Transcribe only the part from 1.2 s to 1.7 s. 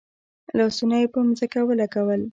ځمکه